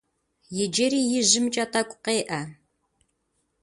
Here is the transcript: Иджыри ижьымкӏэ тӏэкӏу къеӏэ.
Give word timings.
Иджыри 0.63 1.01
ижьымкӏэ 1.17 1.65
тӏэкӏу 1.71 1.99
къеӏэ. 2.03 2.41